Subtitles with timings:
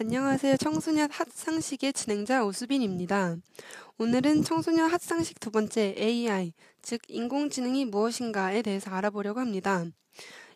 [0.00, 0.58] 안녕하세요.
[0.58, 3.34] 청소년 핫상식의 진행자 오수빈입니다.
[3.98, 6.52] 오늘은 청소년 핫상식 두 번째 AI,
[6.82, 9.84] 즉 인공지능이 무엇인가에 대해서 알아보려고 합니다.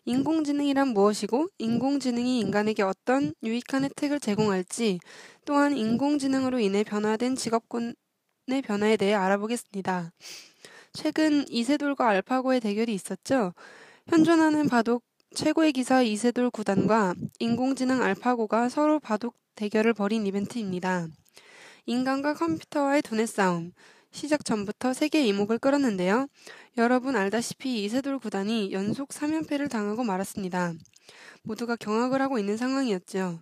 [0.05, 4.99] 인공지능이란 무엇이고 인공지능이 인간에게 어떤 유익한 혜택을 제공할지
[5.43, 7.95] 또한 인공지능으로 인해 변화된 직업군의
[8.63, 10.13] 변화에 대해 알아보겠습니다.
[10.93, 13.53] 최근 이세돌과 알파고의 대결이 있었죠.
[14.07, 15.03] 현존하는 바둑
[15.35, 21.07] 최고의 기사 이세돌 구단과 인공지능 알파고가 서로 바둑 대결을 벌인 이벤트입니다.
[21.87, 23.71] 인간과 컴퓨터와의 두뇌 싸움.
[24.11, 26.27] 시작 전부터 세계 이목을 끌었는데요.
[26.77, 30.73] 여러분 알다시피 이세돌 구단이 연속 3연패를 당하고 말았습니다.
[31.41, 33.41] 모두가 경악을 하고 있는 상황이었죠.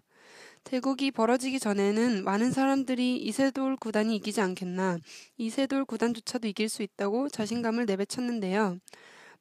[0.63, 4.97] 대국이 벌어지기 전에는 많은 사람들이 이세돌 구단이 이기지 않겠나,
[5.37, 8.77] 이세돌 구단조차도 이길 수 있다고 자신감을 내뱉었는데요.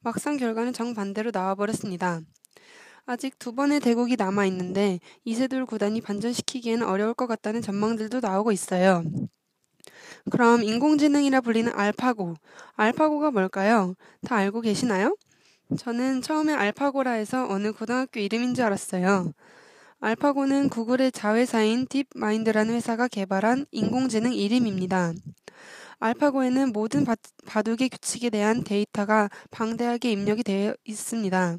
[0.01, 2.21] 막상 결과는 정반대로 나와버렸습니다.
[3.11, 9.03] 아직 두 번의 대국이 남아 있는데 이세돌 구단이 반전시키기에는 어려울 것 같다는 전망들도 나오고 있어요.
[10.29, 12.35] 그럼 인공지능이라 불리는 알파고.
[12.75, 13.95] 알파고가 뭘까요?
[14.25, 15.17] 다 알고 계시나요?
[15.77, 19.33] 저는 처음에 알파고라 해서 어느 고등학교 이름인 줄 알았어요.
[19.99, 25.11] 알파고는 구글의 자회사인 딥마인드라는 회사가 개발한 인공지능 이름입니다.
[25.99, 31.57] 알파고에는 모든 바, 바둑의 규칙에 대한 데이터가 방대하게 입력이 되어 있습니다.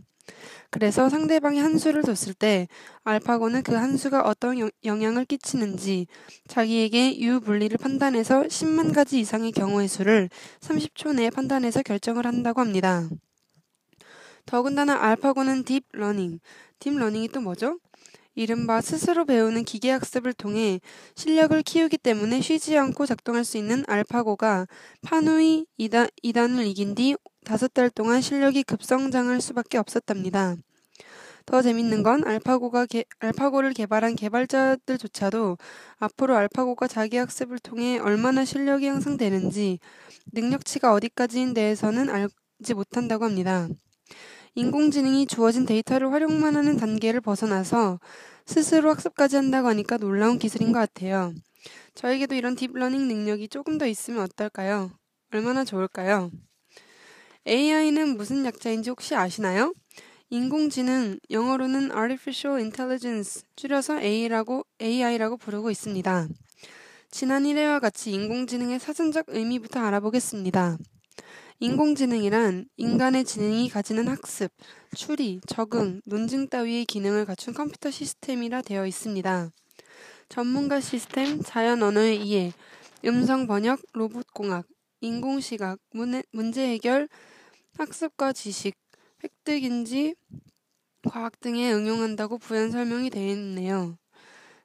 [0.70, 2.68] 그래서 상대방이 한 수를 뒀을 때
[3.04, 6.06] 알파고는 그 한 수가 어떤 영향을 끼치는지
[6.48, 10.28] 자기에게 유불리를 판단해서 10만 가지 이상의 경우의 수를
[10.60, 13.08] 30초 내에 판단해서 결정을 한다고 합니다.
[14.46, 16.40] 더군다나 알파고는 deep learning.
[16.78, 17.78] deep learning이 또 뭐죠?
[18.34, 20.80] 이른바 스스로 배우는 기계학습을 통해
[21.16, 24.66] 실력을 키우기 때문에 쉬지 않고 작동할 수 있는 알파고가
[25.02, 30.56] 파누이 2단, 2단을 이긴 뒤 다섯 달 동안 실력이 급성장할 수밖에 없었답니다.
[31.44, 35.58] 더 재밌는 건 알파고가 개, 알파고를 개발한 개발자들조차도
[35.98, 39.80] 앞으로 알파고가 자기 학습을 통해 얼마나 실력이 향상되는지
[40.32, 43.68] 능력치가 어디까지인 데에서는 알지 못한다고 합니다.
[44.54, 47.98] 인공지능이 주어진 데이터를 활용만 하는 단계를 벗어나서
[48.46, 51.32] 스스로 학습까지 한다고 하니까 놀라운 기술인 것 같아요.
[51.94, 54.90] 저에게도 이런 deep learning 능력이 조금 더 있으면 어떨까요?
[55.32, 56.30] 얼마나 좋을까요?
[57.46, 59.74] AI는 무슨 약자인지 혹시 아시나요?
[60.30, 66.28] 인공지능, 영어로는 Artificial Intelligence, 줄여서 A라고, AI라고 부르고 있습니다.
[67.10, 70.78] 지난 1회와 같이 인공지능의 사전적 의미부터 알아보겠습니다.
[71.58, 74.52] 인공지능이란 인간의 지능이 가지는 학습,
[74.96, 79.50] 추리, 적응, 논증 따위의 기능을 갖춘 컴퓨터 시스템이라 되어 있습니다.
[80.28, 82.52] 전문가 시스템, 자연 언어의 이해,
[83.04, 84.64] 음성 번역, 로봇 공학,
[85.02, 85.80] 인공시각,
[86.30, 87.08] 문제 해결,
[87.76, 88.76] 학습과 지식,
[89.24, 90.14] 획득인지
[91.08, 93.98] 과학 등에 응용한다고 부연 설명이 되어 있네요.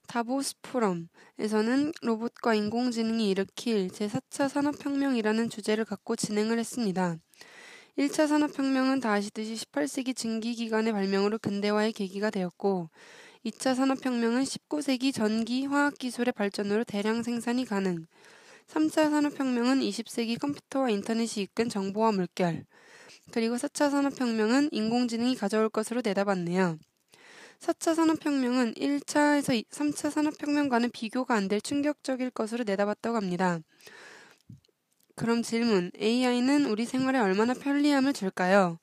[0.07, 7.17] 다보스 포럼에서는 로봇과 인공지능이 일으킬 제4차 산업혁명이라는 주제를 갖고 진행을 했습니다.
[7.97, 12.91] 1차 산업혁명은 다 아시듯이 18세기 증기기관의 발명으로 근대화의 계기가 되었고,
[13.43, 18.05] 2차 산업혁명은 19세기 전기 화학기술의 발전으로 대량 생산이 가능,
[18.67, 22.66] 3차 산업혁명은 20세기 컴퓨터와 인터넷이 이끈 정보와 물결,
[23.31, 26.78] 그리고 4차 산업혁명은 인공지능이 가져올 것으로 내다봤네요.
[27.59, 33.59] 4차 산업혁명은 1차에서 3차 산업혁명과는 비교가 안 될 충격적일 것으로 내다봤다고 합니다.
[35.16, 38.79] 그럼 질문, AI는 우리 생활에 얼마나 편리함을 줄까요?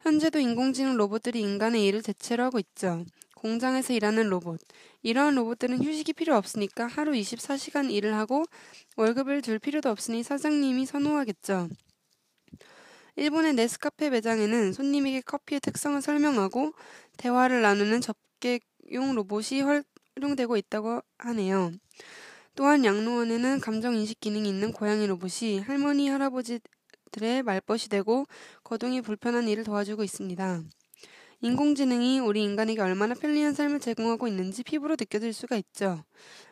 [0.00, 3.04] 현재도 인공지능 로봇들이 인간의 일을 대체로 하고 있죠.
[3.42, 4.60] 공장에서 일하는 로봇.
[5.02, 8.44] 이러한 로봇들은 휴식이 필요 없으니까 하루 24시간 일을 하고
[8.96, 11.68] 월급을 줄 필요도 없으니 사장님이 선호하겠죠.
[13.16, 16.72] 일본의 네스카페 매장에는 손님에게 커피의 특성을 설명하고
[17.16, 19.62] 대화를 나누는 접객용 로봇이
[20.14, 21.72] 활용되고 있다고 하네요.
[22.54, 28.24] 또한 양로원에는 감정인식 기능이 있는 고양이 로봇이 할머니, 할아버지들의 말벗이 되고
[28.62, 30.62] 거동이 불편한 일을 도와주고 있습니다.
[31.42, 36.04] 인공지능이 우리 인간에게 얼마나 편리한 삶을 제공하고 있는지 피부로 느껴질 수가 있죠.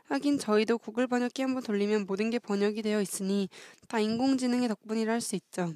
[0.09, 3.49] 하긴 저희도 구글 번역기 한번 돌리면 모든 게 번역이 되어 있으니
[3.87, 5.73] 다 인공지능의 덕분이라 할 수 있죠.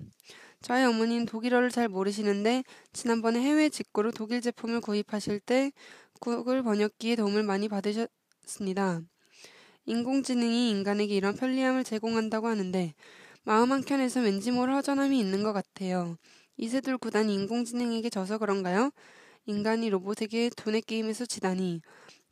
[0.60, 5.70] 저희 어머니는 독일어를 잘 모르시는데 지난번에 해외 직구로 독일 제품을 구입하실 때
[6.18, 9.00] 구글 번역기의 도움을 많이 받으셨습니다.
[9.86, 12.94] 인공지능이 인간에게 이런 편리함을 제공한다고 하는데
[13.44, 16.16] 마음 한켠에서 왠지 모를 허전함이 있는 것 같아요.
[16.56, 18.90] 이세돌 구단이 인공지능에게 져서 그런가요?
[19.46, 21.82] 인간이 로봇에게 두뇌 게임에서 지다니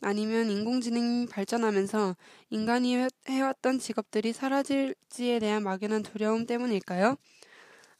[0.00, 2.16] 아니면 인공지능이 발전하면서
[2.50, 2.96] 인간이
[3.28, 7.16] 해왔던 직업들이 사라질지에 대한 막연한 두려움 때문일까요?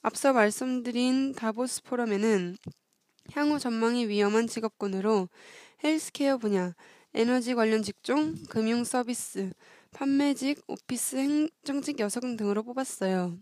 [0.02, 2.56] 앞서 말씀드린 다보스 포럼에는
[3.32, 5.28] 향후 전망이 위험한 직업군으로
[5.84, 6.75] 헬스케어 분야,
[7.14, 9.52] 에너지 관련 직종, 금융 서비스,
[9.92, 13.38] 판매직, 오피스 행정직 여성 등으로 뽑았어요.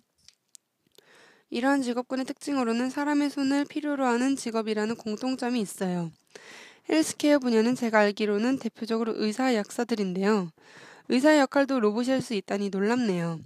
[1.50, 6.12] 이러한 직업군의 특징으로는 사람의 손을 필요로 하는 직업이라는 공통점이 있어요.
[6.88, 10.50] 헬스케어 분야는 제가 알기로는 대표적으로 의사, 약사들인데요.
[11.08, 13.40] 의사의 역할도 로봇이 할 수 있다니 놀랍네요.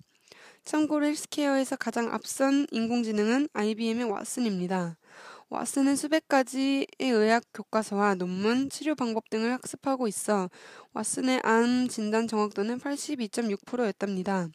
[0.64, 4.96] 참고로 healthcare에서 가장 앞선 인공지능은 IBM의 왓슨입니다.
[5.50, 10.50] 왓슨은 수백 가지의 의학 교과서와 논문, 치료 방법 등을 학습하고 있어
[10.94, 14.48] 왓슨의 암 진단 정확도는 82.6%였답니다.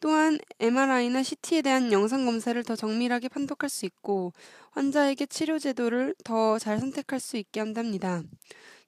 [0.00, 4.32] 또한 MRI나 CT에 대한 영상 검사를 더 정밀하게 판독할 수 있고
[4.70, 8.22] 환자에게 치료 제도를 더 잘 선택할 수 있게 한답니다.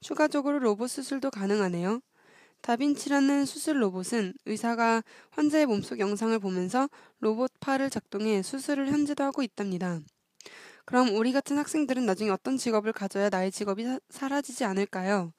[0.00, 2.00] 추가적으로 로봇 수술도 가능하네요.
[2.62, 6.88] 다빈치라는 수술 로봇은 의사가 환자의 몸속 영상을 보면서
[7.20, 10.00] 로봇 팔을 작동해 수술을 현재도 하고 있답니다.
[10.84, 15.32] 그럼 우리 같은 학생들은 나중에 어떤 직업을 가져야 나의 직업이 사, 사라지지 않을까요?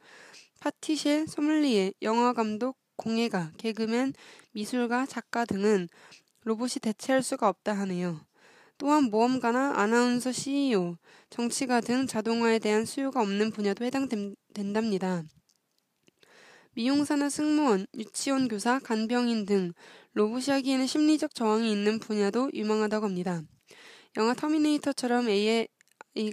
[0.62, 4.14] 파티셰, 소믈리에, 영화 감독, 공예가, 개그맨,
[4.52, 5.90] 미술가, 작가 등은
[6.44, 8.22] 로봇이 대체할 수가 없다 하네요.
[8.78, 10.98] 또한 모험가나 아나운서 CEO,
[11.30, 15.24] 정치가 등 자동화에 대한 수요가 없는 분야도 해당된답니다.
[16.74, 19.74] 미용사나 승무원, 유치원 교사, 간병인 등
[20.14, 23.42] 로봇이 하기에는 심리적 저항이 있는 분야도 유망하다고 합니다.
[24.18, 25.68] 영화 터미네이터처럼 AI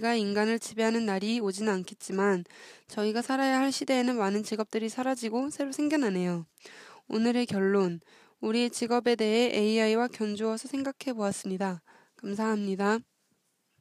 [0.01, 2.43] 가 인간을 지배하는 날이 오지는 않겠지만
[2.87, 6.45] 저희가 살아야 할 시대에는 많은 직업들이 사라지고 새로 생겨나네요.
[7.07, 8.01] 오늘의 결론.
[8.41, 11.81] 우리의 직업에 대해 AI와 견주어서 생각해 보았습니다.
[12.17, 12.99] 감사합니다.